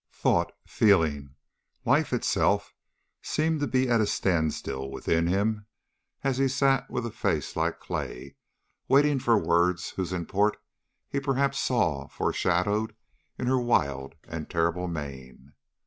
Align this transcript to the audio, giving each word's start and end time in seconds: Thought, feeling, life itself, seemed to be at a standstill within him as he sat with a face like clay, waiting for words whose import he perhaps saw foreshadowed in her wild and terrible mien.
Thought, 0.13 0.51
feeling, 0.65 1.35
life 1.85 2.11
itself, 2.11 2.73
seemed 3.21 3.59
to 3.59 3.67
be 3.67 3.87
at 3.87 4.01
a 4.01 4.07
standstill 4.07 4.89
within 4.89 5.27
him 5.27 5.67
as 6.23 6.39
he 6.39 6.47
sat 6.47 6.89
with 6.89 7.05
a 7.05 7.11
face 7.11 7.55
like 7.55 7.79
clay, 7.79 8.35
waiting 8.87 9.19
for 9.19 9.37
words 9.37 9.91
whose 9.91 10.11
import 10.11 10.57
he 11.07 11.19
perhaps 11.19 11.59
saw 11.59 12.07
foreshadowed 12.07 12.95
in 13.37 13.45
her 13.45 13.59
wild 13.61 14.15
and 14.23 14.49
terrible 14.49 14.87
mien. 14.87 15.53